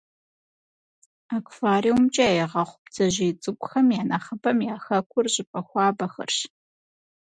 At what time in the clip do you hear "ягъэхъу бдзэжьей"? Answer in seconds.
2.43-3.31